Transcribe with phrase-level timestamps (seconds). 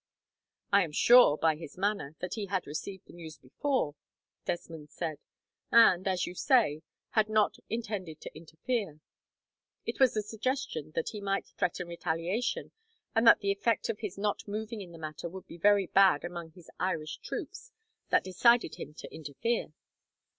[0.71, 3.93] "I am sure, by his manner, that he had received the news before,"
[4.45, 5.19] Desmond said,
[5.71, 6.81] "and, as you say,
[7.11, 8.99] had not intended to interfere.
[9.85, 12.71] It was the suggestion that he might threaten retaliation,
[13.13, 16.25] and that the effect of his not moving in the matter would be very bad
[16.25, 17.71] among his Irish troops,
[18.09, 19.71] that decided him to interfere.